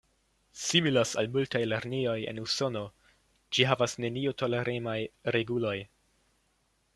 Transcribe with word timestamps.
Similas 0.59 1.09
al 1.23 1.27
multaj 1.35 1.59
lernejoj 1.67 2.15
en 2.31 2.39
usono, 2.45 2.81
ĝi 3.59 3.67
havas 3.73 3.95
nenio-toleremaj 4.07 4.97
reguloj. 5.37 5.77